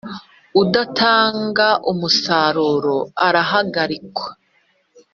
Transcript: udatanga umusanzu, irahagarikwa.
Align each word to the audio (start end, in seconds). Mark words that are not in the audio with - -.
udatanga 0.61 1.67
umusanzu, 1.91 2.97
irahagarikwa. 3.27 4.27